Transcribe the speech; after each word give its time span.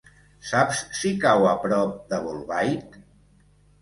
Saps 0.51 0.79
si 1.01 1.11
cau 1.25 1.45
a 1.51 1.53
prop 1.67 1.93
de 2.15 2.23
Bolbait? 2.27 2.99